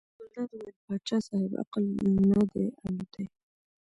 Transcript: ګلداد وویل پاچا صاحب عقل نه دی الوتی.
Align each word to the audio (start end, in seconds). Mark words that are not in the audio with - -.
ګلداد 0.17 0.49
وویل 0.51 0.75
پاچا 0.85 1.17
صاحب 1.27 1.51
عقل 1.61 1.83
نه 2.29 2.41
دی 2.51 2.65
الوتی. 2.85 3.23